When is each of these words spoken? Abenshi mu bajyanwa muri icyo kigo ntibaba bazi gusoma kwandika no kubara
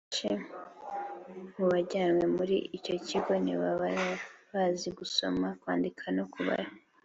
Abenshi 0.03 1.55
mu 1.57 1.65
bajyanwa 1.71 2.25
muri 2.37 2.55
icyo 2.77 2.95
kigo 3.07 3.31
ntibaba 3.43 3.89
bazi 4.51 4.89
gusoma 4.99 5.47
kwandika 5.61 6.03
no 6.17 6.25
kubara 6.33 6.67